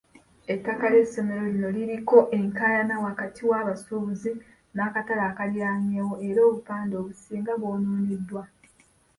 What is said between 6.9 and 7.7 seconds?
obusinga